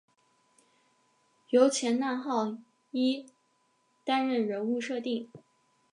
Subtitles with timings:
[1.49, 2.57] 由前纳浩
[2.89, 3.27] 一
[4.03, 5.29] 担任人物设定。